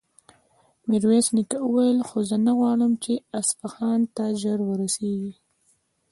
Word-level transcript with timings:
ميرويس 0.89 1.27
نيکه 1.35 1.57
وويل: 1.63 1.99
خو 2.07 2.17
زه 2.29 2.37
نه 2.45 2.51
غواړم 2.57 2.91
چې 3.03 3.13
اصفهان 3.39 4.01
ته 4.15 4.23
ژر 4.41 4.59
ورسېږي. 4.65 5.33